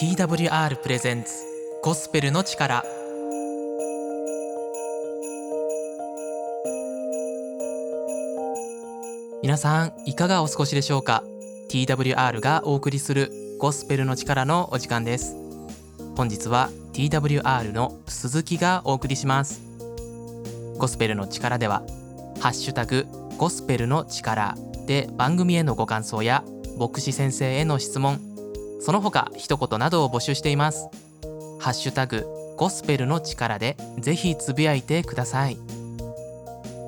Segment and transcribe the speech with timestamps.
[0.00, 1.44] TWR プレゼンツ
[1.82, 2.84] ゴスペルの力。
[9.42, 11.24] 皆さんいかがお過ごしでしょうか
[11.68, 15.34] ？TWR がお送りするゴスペルの力のお時間です。
[16.16, 19.60] 本日は TWR の鈴木がお送りします。
[20.78, 21.82] ゴスペルの力では
[22.38, 24.54] ハッシュタグゴスペルの力
[24.86, 26.44] で番組へのご感想や
[26.78, 28.27] 牧師先生への質問
[28.88, 30.88] その他一言などを募集しています。
[31.60, 32.24] ハッシュタグ
[32.56, 35.58] ゴスペルの力でぜひつぶやいてください。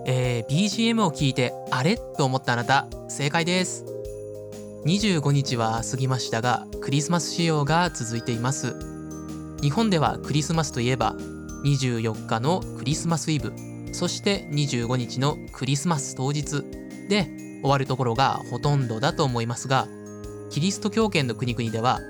[0.06, 1.98] えー、BGM を聞いてあれ？
[2.16, 3.84] と思ったあなた正解です。
[4.86, 8.74] 25日は過ぎましたがクリスマス仕様が続いています。
[9.60, 11.14] 日本ではクリスマスといえば
[11.66, 13.52] 24日のクリスマスイブ
[13.92, 16.62] そして25日のクリスマス当日
[17.10, 17.26] で
[17.60, 19.86] 終わるところがほとんどだと思いますが
[20.50, 22.00] キリスト教圏の国々では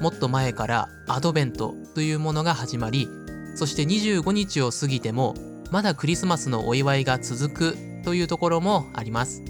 [0.00, 3.08] もっと前からアドベントというものが始まり
[3.54, 5.34] そして25日を過ぎても
[5.70, 9.42] まだクリスマスのお祝いが続くというところもあります。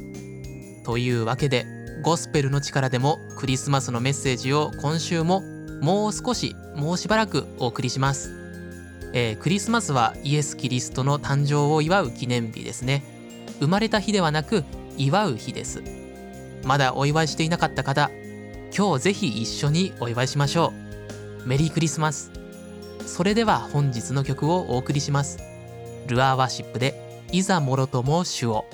[0.84, 1.64] というわけで
[2.02, 5.42] ゴスペルの力でもクリスマスのメッセージを今週も
[5.80, 8.34] もう少しもうしばらくお送りします。
[9.12, 13.05] えー、クリスマスはイエス・キリストの誕生を祝う記念日ですね。
[13.60, 14.64] 生まれた日ではなく
[14.97, 15.82] 祝う日です。
[16.64, 18.10] まだお祝いしていなかった方
[18.76, 20.72] 今日ぜひ一緒にお祝いしましょ
[21.44, 21.48] う。
[21.48, 22.30] メリークリスマス。
[23.06, 25.38] それでは本日の曲をお送りします。
[26.06, 28.64] ルアーワーシップでいざもろとも主を。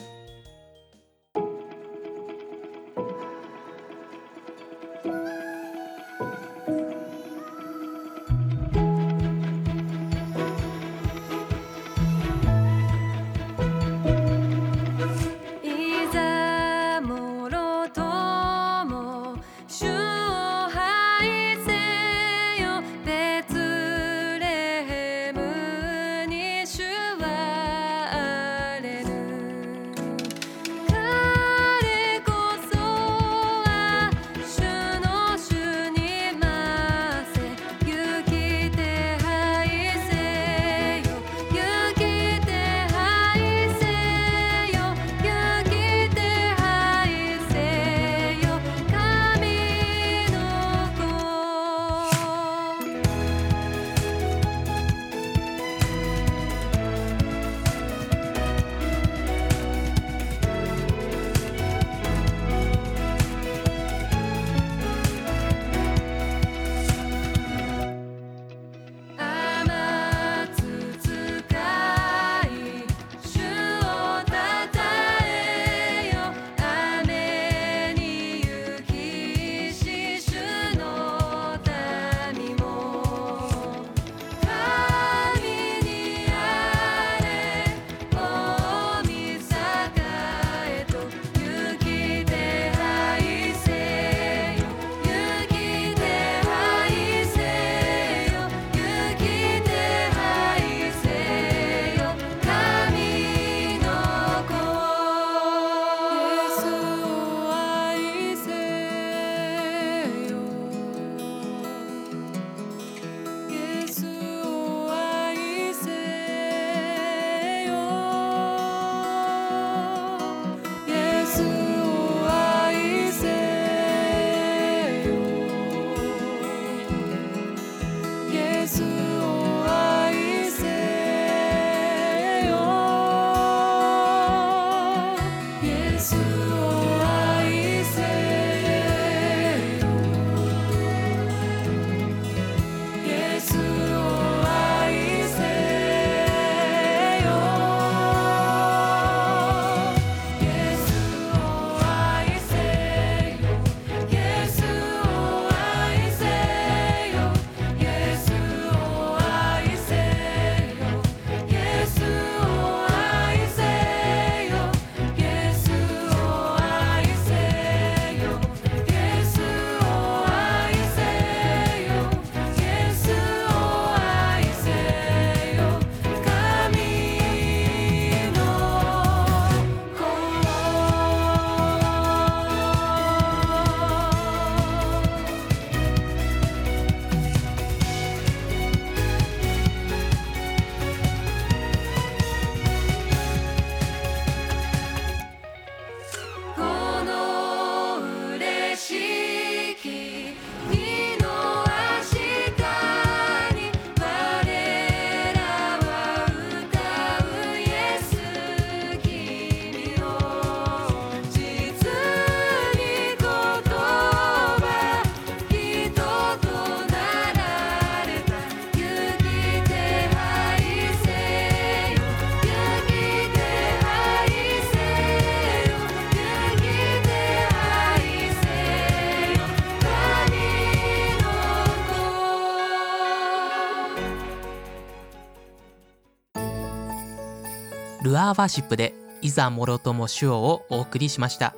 [238.26, 241.55] ルアーワーシップでいざもろとも主ををお送りしました。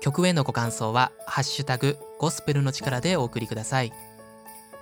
[0.00, 3.92] 曲へのご感想はハッシュタグゴスペルの力でお送りください。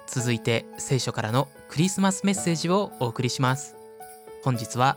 [0.06, 3.74] 続いて聖書からのクリスマスメッセージをお送りします。
[4.44, 4.96] 本日は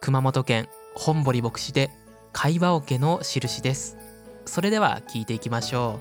[0.00, 1.90] 熊本県本堀牧師で
[2.32, 3.96] 会話桶の印です。
[4.44, 6.00] それでは聞いていきましょ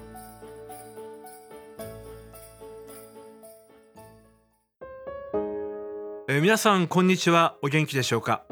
[6.27, 7.56] え皆さんこんにちは。
[7.62, 8.44] お元気でしょうか、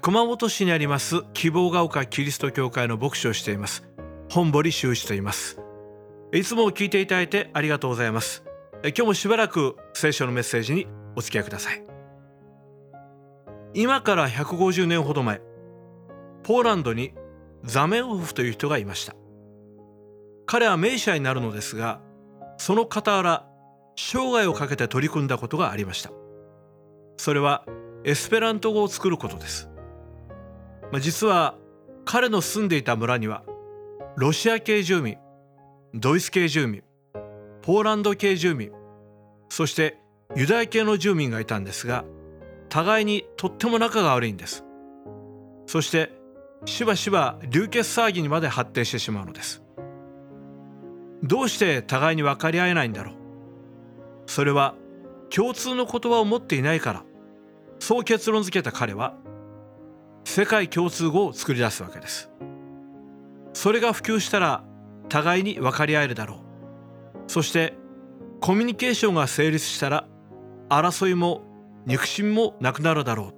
[0.00, 3.84] 熊本市にあります希望が丘キリスト教会の牧師をしています。
[4.30, 5.60] 本堀修一と言います。
[6.32, 8.44] いつも聞いていただいてありがとうございます。
[8.82, 10.86] え今日もしばらく聖書のメッセージに
[11.16, 11.84] お付き合いください。
[13.74, 15.42] 今から150年ほど前
[16.44, 17.12] ポーランドに
[17.62, 19.14] ザメオフという人がいました。
[20.46, 22.00] 彼は名車になるのですが
[22.56, 23.46] その傍ら
[23.96, 26.10] 生涯をかけて取り組んだことがありました。
[27.18, 27.66] それは
[28.04, 29.73] エスペラント語を作ることです。
[30.92, 31.56] まあ、実は
[32.04, 33.44] 彼の住んでいた村には
[34.16, 35.16] ロシア系住民、
[35.94, 36.82] ドイツ系住民、
[37.62, 38.70] ポーランド系住民、
[39.48, 39.98] そして
[40.36, 42.04] ユダヤ系の住民がいたんですが、
[42.68, 44.64] 互いにとっても仲が悪いんです。
[45.66, 46.12] そして
[46.64, 49.62] しばしば流血騒ぎにまで発展してしまうのです。
[51.22, 53.14] どうして互いに分かり合えないんだろう。
[54.26, 54.74] それは
[55.30, 57.04] 共通の言葉を持っていないから
[57.78, 59.14] そう結論付けた彼は
[60.24, 62.30] 世界共通語を作り出すわけです。
[63.52, 64.64] それが普及したら
[65.08, 66.38] 互いに分かり合えるだろう。
[67.30, 67.74] そして
[68.40, 70.06] コミュニケーションが成立したら
[70.68, 71.42] 争いも
[71.86, 73.34] 憎しみもなくなるだろう。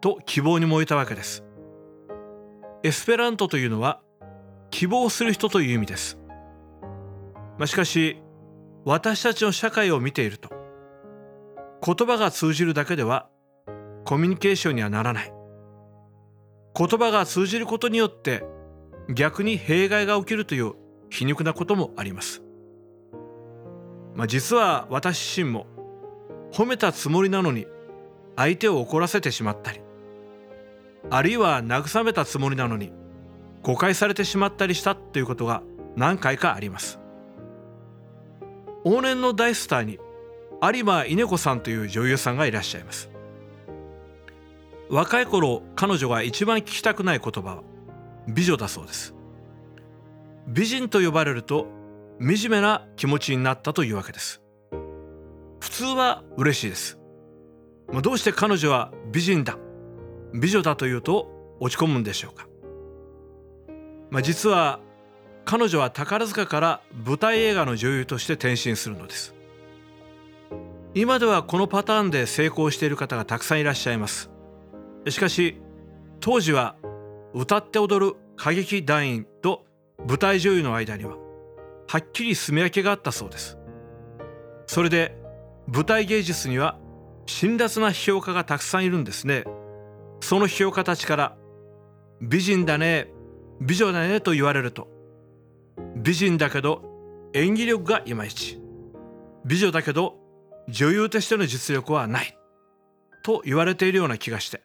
[0.00, 1.44] と希望に燃えたわけです。
[2.84, 4.02] エスペラントというのは
[4.70, 6.18] 希望する人という意味です、
[7.58, 8.20] まあ、しかし
[8.84, 10.50] 私たちの社会を見ていると
[11.82, 13.28] 言葉が通じるだけでは
[14.04, 15.33] コミュニケーションにはならない。
[16.76, 18.44] 言葉が通じることによって
[19.08, 20.72] 逆に弊害が起きるという
[21.10, 22.42] 皮肉なこともあります、
[24.14, 25.66] まあ、実は私自身も
[26.52, 27.66] 褒めたつもりなのに
[28.36, 29.80] 相手を怒らせてしまったり
[31.10, 32.92] あるいは慰めたつもりなのに
[33.62, 35.62] 誤解されてしまったりしたということが
[35.96, 36.98] 何回かあります。
[38.84, 39.98] 往年の大スターに
[40.62, 43.10] 有馬稲子さんという女優さんがいらっしゃいます。
[44.88, 47.62] 若い頃彼女が一番聞きたくない言葉は
[48.28, 49.14] 美女だそうです。
[50.46, 51.66] 美人と呼ばれると
[52.20, 54.42] 惨めな気持ちになったというわけです。
[55.60, 56.98] 普通は嬉しいです。
[57.90, 59.58] まあどうして彼女は美人だ
[60.32, 62.48] 美女だというと落ち込むんでしょうか、
[64.10, 64.80] まあ、実は
[65.44, 69.34] 彼女は宝塚から舞台映画の女優として転身するのです。
[70.94, 74.30] 今ではこのパターンで成功している方がたくさんいらっしゃいます。
[75.10, 75.60] しかし
[76.20, 76.76] 当時は
[77.34, 79.64] 歌って踊る歌劇団員と
[80.06, 81.16] 舞台女優の間には
[81.88, 83.58] はっきり住み分けがあったそうです。
[84.66, 85.16] それで
[85.66, 86.78] 舞台芸術には
[87.26, 89.44] 辛辣な批評家がたくさんいるんですね。
[90.20, 91.36] その批評家たちから
[92.20, 93.12] 美人だね
[93.60, 94.88] 美女だねと言われると
[95.96, 96.82] 美人だけど
[97.34, 98.60] 演技力がいまいち
[99.44, 100.16] 美女だけど
[100.68, 102.38] 女優としての実力はない
[103.22, 104.62] と言われているような気がして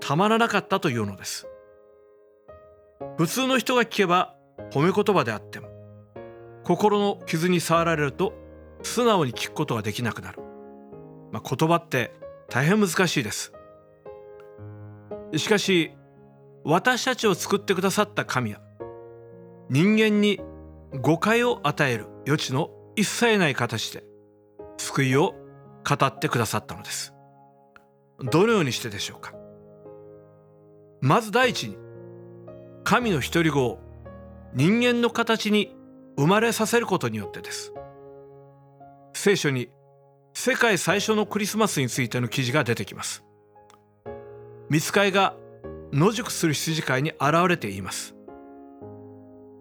[0.00, 1.46] たまらなかったというのです。
[3.16, 4.34] 普通の人が聞けば
[4.72, 5.68] 褒め言葉であっても
[6.64, 8.34] 心の傷に触られると
[8.82, 10.40] 素直に聞くことができなくなる、
[11.32, 12.12] まあ、言葉って
[12.48, 13.52] 大変難しいです。
[15.36, 15.92] しかし
[16.64, 18.60] 私たちを作ってくださった神は
[19.70, 20.40] 人間に
[21.00, 24.04] 誤解を与える余地の一切ない形で
[24.76, 25.34] 救いを
[25.88, 27.14] 語ってくださったのです。
[28.30, 29.32] どのようにしてでしょうか？
[31.00, 31.78] まず第一に
[32.84, 33.78] 神の独り子を
[34.54, 35.74] 人間の形に
[36.16, 37.72] 生まれさせることによってです。
[39.14, 39.70] 聖書に
[40.34, 43.24] 世界最初のクリスマスについての記事が出てきます。
[44.68, 45.34] 見つかいが
[45.92, 48.14] 野宿する羊飼いに現れて言います。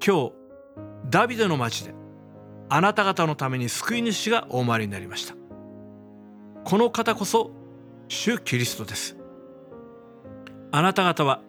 [0.06, 0.34] 今日
[1.10, 1.94] ダビデの町で
[2.70, 5.36] あなた方のために救い主がお生まれになりました。
[6.64, 7.52] この方こそ
[8.08, 9.19] 主キリストです。
[10.72, 11.42] あなた方は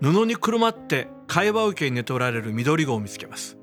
[0.00, 3.58] 布にくるまって会話受けに寝ておられる緑子を見つけます。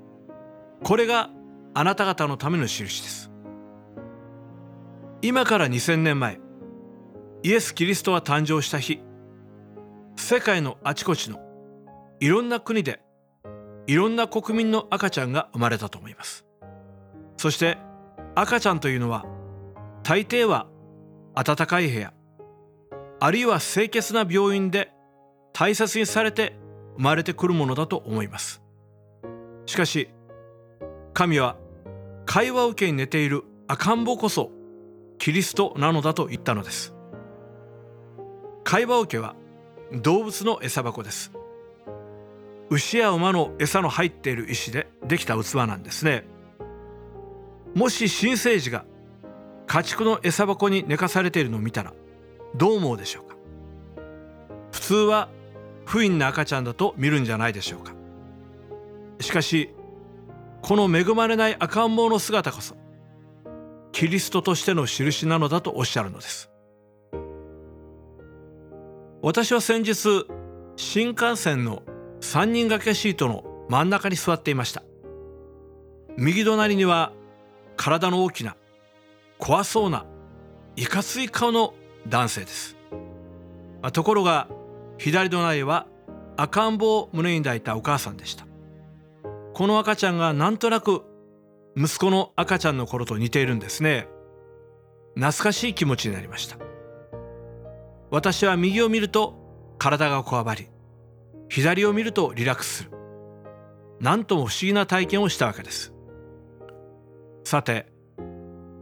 [0.83, 1.29] これが
[1.73, 3.31] あなた方のための印です。
[5.21, 6.39] 今から2000年前
[7.43, 9.01] イエス・キリストが誕生した日
[10.15, 11.39] 世界のあちこちの
[12.19, 13.01] いろんな国で
[13.87, 16.45] いろんな国民の赤ちゃんが生まれたと思います。
[17.37, 17.77] そして
[18.35, 19.25] 赤ちゃんというのは
[20.03, 20.67] 大抵は
[21.35, 22.13] 暖かい部屋
[23.19, 24.91] あるいは清潔な病院で
[25.53, 26.57] 大切にされて
[26.97, 28.61] 生まれてくるものだと思います。
[29.65, 30.09] しかし
[31.13, 31.57] 神は
[32.25, 34.51] 会話受けに寝ている赤ん坊こそ
[35.17, 36.93] キリストなのだと言ったのです。
[38.63, 39.35] 会話受けは
[39.91, 41.31] 動物の餌箱です。
[42.69, 46.25] 牛や馬の餌の入っている石でできた器なんですね。
[47.75, 48.85] もし新生児が
[49.67, 51.93] 家畜の餌箱に寝かされているのを見たら
[52.57, 53.35] どう思うでしょうか？
[54.71, 55.29] 普通は
[55.85, 57.93] 不意な赤ちゃんだと見るんじゃないでしょうか？
[59.19, 59.73] しかし
[60.61, 62.75] この恵まれない赤ん坊の姿こそ
[63.91, 66.49] キリストとしての印なのだとおっしゃるのです。
[69.21, 70.25] 私は先日
[70.75, 71.81] 新幹線の
[72.21, 74.83] 3人掛けシートの真ん中に座っていました。
[76.17, 77.11] 右隣には
[77.77, 78.55] 体の大きな
[79.37, 80.05] 怖そうな
[80.75, 81.73] いかつい顔の
[82.07, 82.75] 男性です。
[83.81, 84.47] あところが
[84.97, 85.87] 左隣は
[86.37, 88.45] 赤ん坊を胸に抱いたお母さんでした。
[89.53, 91.03] この赤ちゃんがなんとなく
[91.77, 94.07] 息子の赤ちゃんの頃と似ているんですね。
[95.15, 96.57] 懐かしい気持ちになりました。
[98.11, 99.35] 私は右を見ると
[99.77, 100.67] 体がこわばり
[101.49, 102.91] 左を見るとリラックスする。
[103.99, 105.93] 何とも不思議な体験をしたわけです。
[107.43, 107.87] さて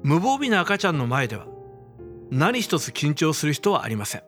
[0.03, 1.45] 無防備な赤ちゃんの前では
[2.35, 4.23] 何一つ緊張する人はありません。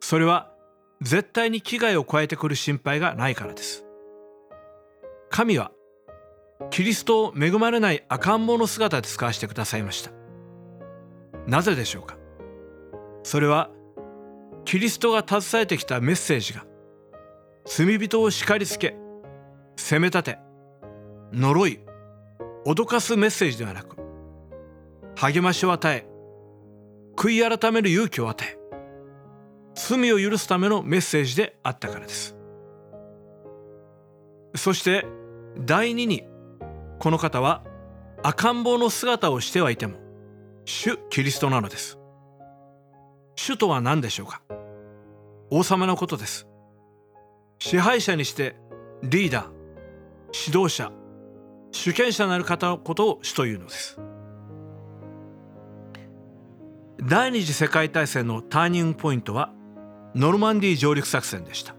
[0.00, 0.52] それは
[1.00, 3.86] 絶対に危害を加えてくる心配がないからです。
[5.30, 5.72] 神は
[6.68, 10.10] キリストを恵まれない赤ん坊の姿で使わせてくださいました。
[11.46, 12.18] なぜでしょうか？
[13.22, 13.70] それは
[14.66, 16.66] キリストが携えてきたメッセージが
[17.64, 18.94] 罪人を叱りつけ
[19.76, 20.38] 責め立て
[21.32, 21.80] 呪い
[22.66, 23.96] 脅かすメッセージではなく
[25.16, 26.09] 励ましを与え
[27.20, 28.56] 悔い改める勇気を与え
[29.74, 32.34] 罪を許すためのメッセージであったからです。
[34.54, 35.04] そして
[35.58, 36.24] 第二に
[36.98, 37.62] この方は
[38.22, 39.98] 赤ん坊の姿をしてはいても
[40.64, 41.98] 主キリストなのです。
[43.36, 44.40] 主とは何でしょうか？
[45.50, 46.48] 王様のことです。
[47.58, 48.56] 支配者にして
[49.02, 49.46] リーダー
[50.48, 50.90] 指導者
[51.70, 54.00] 主権者なる方のことを主というのです。
[57.02, 59.54] 第二次世界大戦のターニングポイントは
[60.14, 61.74] ノルマンディー上陸作戦でした。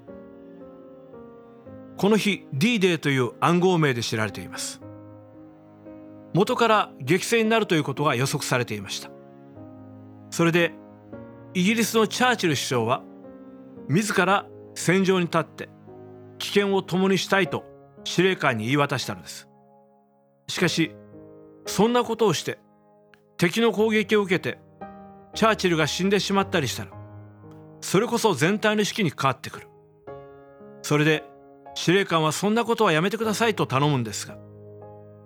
[1.97, 4.81] この日 D デーという暗号名で知られています。
[6.33, 9.11] 元から激戦になるということが予測されていました。
[10.31, 10.73] それで
[11.53, 13.03] イギリスのチャーチル首相は
[13.89, 15.69] 自ら戦場に立って
[16.39, 17.63] 危険を共にしたいと
[18.05, 19.47] 司令官に言い渡したのです。
[20.47, 20.95] しかし
[21.67, 22.57] そんなことをして
[23.37, 24.59] 敵の攻撃を受けて
[25.33, 26.91] チャーチルが死んでしまったりしたら
[27.81, 29.67] それこそ全体の士気に関わってくる。
[30.83, 31.23] それで
[31.73, 34.37] 司令官はそんなことはやめてくださいと頼むんですが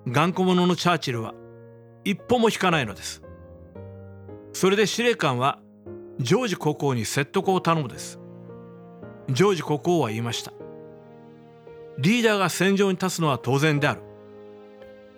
[0.08, 1.34] 頑固者のチャーチルは
[2.04, 3.24] 一歩も引かないのです。
[4.54, 5.60] それで司令官は
[6.20, 8.20] ジョージ国王に説得を頼むです。
[9.30, 10.54] ジョージ国王は言いました。
[11.98, 14.02] リーダーが戦場に立つのは当然である。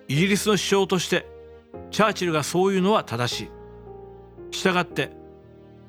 [0.07, 1.27] イギリスの首相として
[1.91, 3.56] チャーチルがそういうのは正しい。
[4.57, 5.11] 従って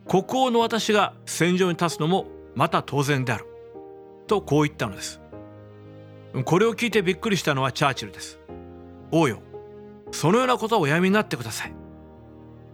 [0.07, 3.47] 国王の私が戦場に立つのもまた当然である。
[4.27, 5.21] とこう言ったのです。
[6.45, 8.39] これを聞いてびっくりしたのはチャーチルです。
[9.11, 9.41] 王よ
[10.13, 11.73] そのようなことはおやめになってください。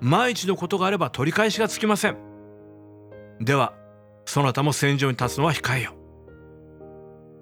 [0.01, 2.17] 万一のことがあれば取り返しがつきません。
[3.41, 3.73] では
[4.27, 5.93] そなたも戦場に立つのは控えよ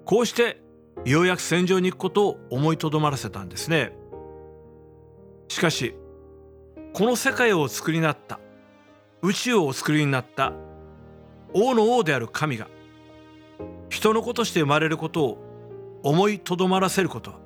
[0.05, 0.61] こうして
[1.05, 3.93] ようやく戦場に行くことを思いとどまらせたんですね。
[5.47, 5.95] しかし
[6.93, 8.39] この世界を作りなった
[9.23, 10.53] 宇宙をお作りになった。
[11.53, 12.67] 王の王である神が。
[13.89, 17.31] 人の子として生まれることを思いとどまらせること。
[17.31, 17.43] は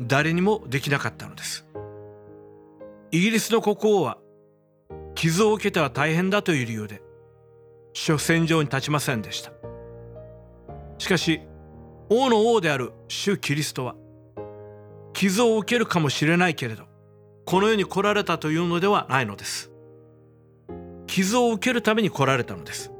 [0.00, 1.66] 誰にもできなかったのです。
[3.10, 4.18] イギリスの国王は
[5.14, 7.02] 傷を受けては大変だという理由で
[7.92, 9.52] 主戦場に立ちませんでした。
[10.98, 11.40] しかし
[12.10, 13.94] 王の王である主キリストは
[15.12, 16.84] 傷を受けるかもしれないけれど
[17.44, 19.70] この世に来られたというのではないのです。
[21.16, 22.92] 傷を受けるために来られたのです。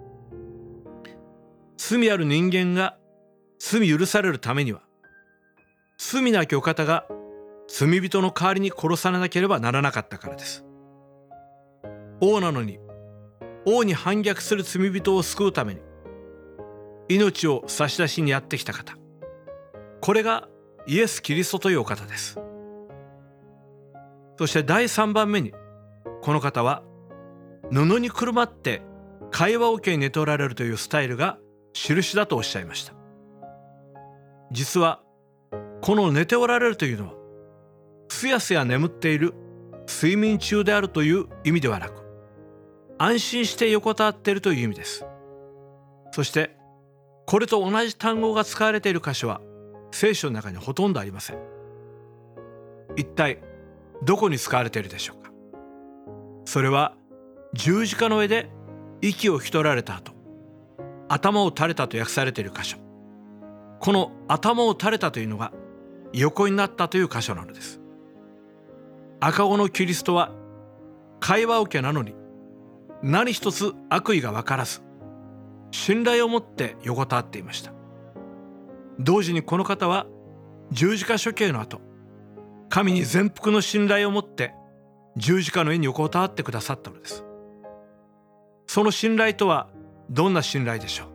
[1.76, 2.96] 罪ある人間が
[3.58, 4.80] 罪許されるためには
[5.99, 7.06] 罪なきお方が
[7.68, 10.64] 罪人の代わりに殺されなければならなかったからです。
[12.23, 12.78] 王なのに
[13.66, 15.82] 王に反逆する罪人を救うために
[17.11, 18.96] 命を差し出しにやってきた方。
[20.00, 20.49] これが
[20.87, 22.40] イエス・キリストというお方です。
[24.38, 25.52] そして第3番目に
[26.23, 26.82] この方は
[27.70, 28.82] 布にくるまって
[29.30, 31.38] 会話を受け寝ておられるというスタイルが
[31.73, 32.94] 印だとおっしゃいました。
[34.52, 35.02] 実は
[35.82, 37.14] この寝ておられるというのは
[38.08, 39.35] すやすや眠っている
[39.88, 42.02] 睡眠中であるという意味ではなく
[42.99, 45.04] 安心して横たわっているという意味です。
[46.12, 46.56] そして
[47.26, 49.40] これと同じ単語が使われている箇所は
[49.90, 51.38] 聖書の中にほとんどありません。
[52.96, 53.42] 一体
[54.04, 55.30] どこに使われているでしょうか。
[56.44, 56.94] それは
[57.55, 58.50] 十字架の上で
[59.00, 60.12] 息を引き取られた後
[61.09, 62.79] 頭を垂れたと訳されている箇所。
[63.79, 65.53] この頭を垂れたというのが
[66.12, 67.81] 横になったという箇所なのです。
[69.21, 70.33] 赤子のキリストは
[71.21, 72.15] 会話受けなのに
[73.03, 74.83] 何一つ悪意が分からず
[75.71, 77.73] 信頼を持って横たわっていました。
[78.99, 80.07] 同時にこの方は
[80.73, 81.81] 十字架処刑の後
[82.69, 84.55] 神に全幅の信頼を持って
[85.17, 87.25] 十字架の上に横たわってくださったのです。
[88.66, 89.68] その信頼とは
[90.11, 91.08] どんな信頼でしょう？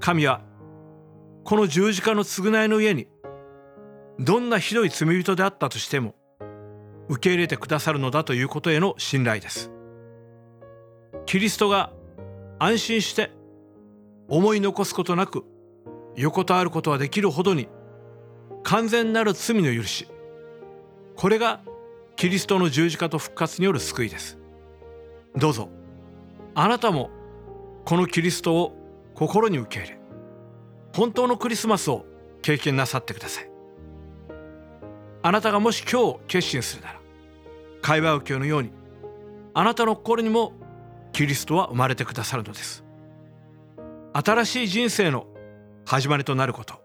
[0.00, 0.40] 神は
[1.44, 3.08] この十字架の償いの上に
[4.18, 6.14] どんなひどい罪人であったとしても
[7.08, 9.70] 受け入れてくださるのだということへの信頼です。
[11.26, 11.92] キリストが
[12.58, 13.30] 安心して
[14.28, 15.44] 思い残すことなく
[16.16, 17.68] 横たわることができるほどに
[18.62, 20.08] 完全なる罪の許し
[21.16, 21.60] これが
[22.16, 24.38] キリストの十字架と復活による救いです。
[25.36, 25.68] どうぞ。
[26.60, 27.08] あなたも
[27.84, 28.76] このキリストを
[29.14, 29.98] 心に受け入れ
[30.92, 32.04] 本当のクリスマスを
[32.42, 33.50] 経験なさってください。
[35.22, 37.00] あなたがもし今日決心するなら
[37.80, 38.72] 会話受けのように
[39.54, 40.52] あなたの心にも
[41.12, 42.82] キリストは生まれてくださるのです。
[44.12, 45.28] 新しい人生の
[45.84, 46.82] 始まりとなること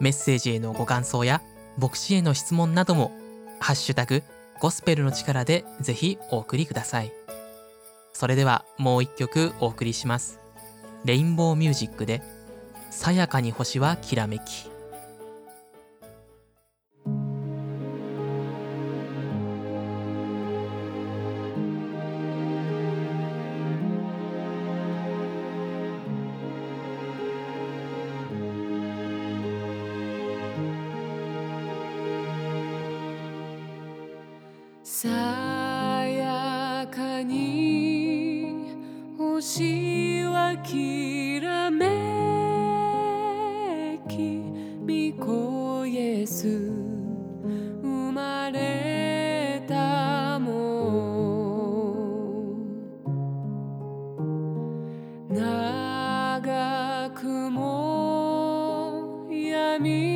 [0.00, 1.42] メッセージへのご感想や
[1.78, 3.12] 牧師への質問なども
[3.60, 4.22] ハッシュタグ
[4.60, 7.12] ゴスペルの力でぜひお送りください。
[8.12, 10.40] それではもう一曲お送りします。
[11.04, 12.22] レインボーミュージックで
[12.90, 14.71] さやかに星はきらめき。
[59.82, 60.11] me.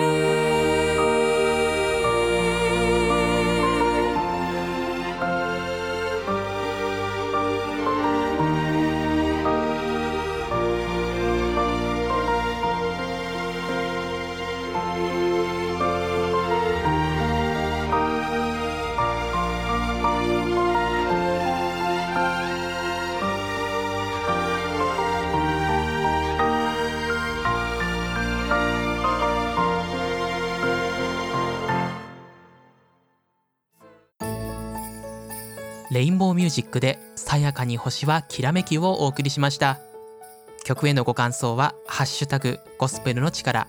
[0.00, 0.33] レ
[36.04, 39.78] インボーミュージックでさやかに星はきらめきをお送りしました。
[40.62, 43.66] 曲へのご感想はハッシュタグゴスペルの力。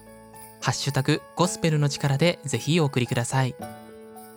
[0.60, 3.56] ハッシュタグゴスペルの力でぜひお送りください。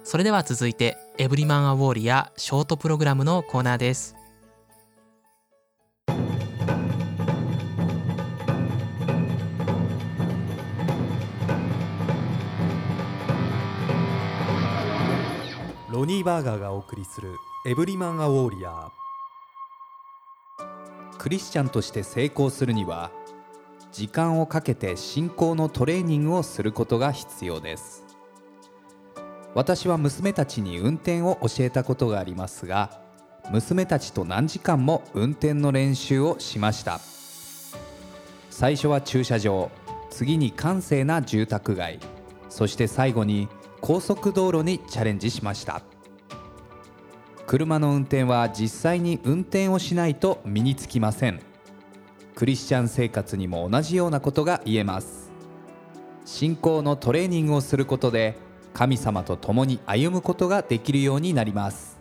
[0.04, 4.14] それでは続いてエブリマンアウォーリアショートプログラムのコーナーです。
[15.90, 17.34] ロニーバーガーがお送りする
[17.68, 18.88] エブリマン・ア・ウォーリアー。
[21.18, 23.10] クリスチャンとして成功するには
[23.92, 28.06] 時間をかけて信仰のトレーニングをすることが必要です。
[29.54, 33.02] 私は娘たちに運転を教えたことがありますが
[33.50, 36.98] 娘たちと何時間も運転の練習をしました。
[38.48, 39.70] 最初は駐車場
[40.08, 42.00] 次に閑静な住宅街
[42.48, 43.46] そして最後に
[43.82, 45.82] 高速道路にチャレンジしました。
[47.48, 51.40] 車の運転は実際に運転をしないと身につきません。
[52.34, 55.32] クリスチャン生活にも同じようなことが言えます。
[56.26, 58.36] 信仰のトレーニングをすることで
[58.74, 61.98] 神様と共に歩むことができるようになります。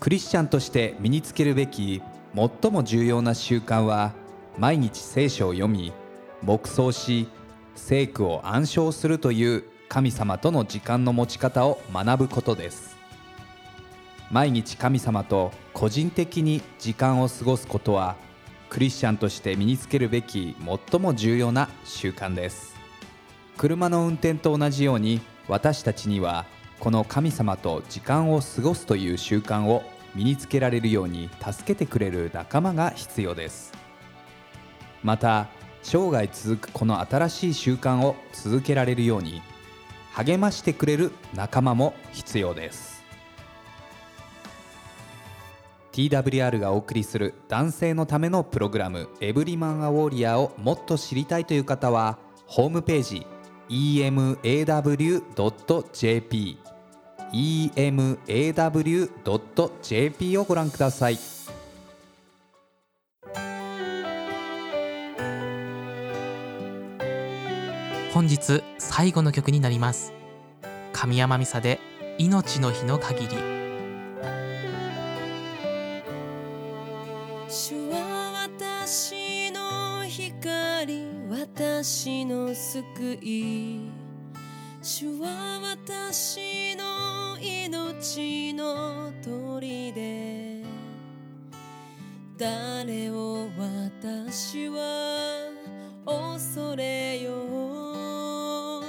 [0.00, 2.00] クリスチャンとして身につけるべき
[2.34, 4.14] 最も重要な習慣は
[4.56, 5.92] 毎日聖書を読み
[6.42, 7.28] 黙想し
[7.74, 12.96] 聖句を暗唱するという神様との時間の持ち方を学ぶことです。
[14.30, 18.16] 毎日神様と個人的に時間を過ごすことは
[18.68, 20.56] クリスチャンとして身につけるべき
[20.90, 22.74] 最も重要な習慣です。
[23.56, 26.44] 車の運転と同じように私たちには
[26.80, 29.82] この神様と時間を過ごすという習慣を
[30.14, 33.72] 身につけられるように助けてくれる仲間が必要です。
[35.02, 35.46] また
[35.82, 39.40] 生涯続くこの新しい習慣を続けられるように
[40.12, 42.95] 励ましてくれる仲間も必要です。
[45.96, 53.26] TWR がお送りする男性のためのプログラム「エブリマン・ア・ウォーリア」をもっと知りたいという方はホームページ
[53.70, 54.36] emaw.jp
[57.32, 58.36] emaw.jp
[60.36, 61.18] をご覧ください。
[68.12, 70.12] 本日最後の曲になります。
[70.92, 71.80] 神山美沙で
[72.18, 73.55] 命の日の限り。
[82.76, 83.80] 救い
[84.82, 90.62] 主は私の命の砦
[92.36, 95.48] 誰を私は
[96.04, 98.84] 恐れよう。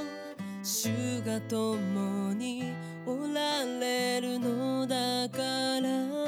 [0.62, 0.90] 主
[1.26, 2.74] が共に
[3.06, 5.40] おられるのだか
[5.80, 6.27] ら。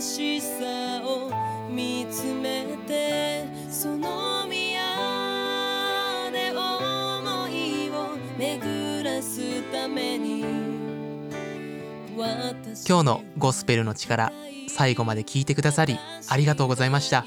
[0.00, 1.30] しさを
[1.70, 4.80] 見つめてその宮
[6.32, 10.44] で思いを巡らすために
[12.88, 14.32] 今日のゴスペルの力
[14.68, 17.24] 最後まで聞いてくださりありがとうございました。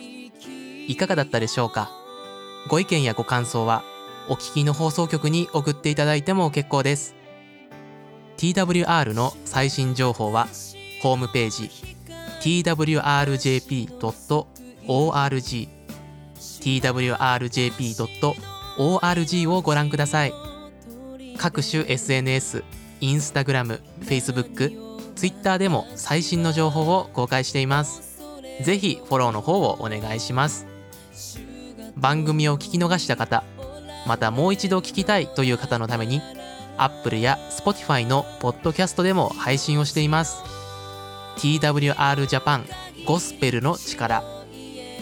[0.87, 1.91] いかがだったでしょうか？
[2.67, 3.83] ご意見やご感想は
[4.27, 7.15] お聞きの放送局に送っていただいても結構です。
[8.37, 10.47] TWR の最新情報は
[11.01, 11.69] ホームページ
[12.41, 14.01] twrjp.org
[16.61, 18.07] twrjp.org
[19.47, 20.33] をご覧ください
[21.37, 22.63] 各種 SNS
[23.01, 24.71] インスタグラム、フェイスブック、
[25.15, 28.21] ツイッターでも最新の情報を公開しています。
[28.61, 30.67] ぜひフォローの方をお願いします。
[31.95, 33.43] 番組を聞き逃した方、
[34.07, 36.21] またもう一度聞きたいという方のために、
[36.77, 40.43] Apple や Spotify のポッドキャストでも配信をしています。
[41.41, 42.63] TWR Japan
[43.03, 44.23] ゴスペルの力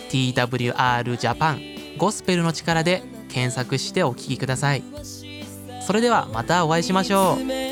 [0.09, 0.73] TWR
[1.17, 4.83] Japan ゴスペルの力で検索してお聞きください。
[5.85, 7.68] それではまたお会いしましょう。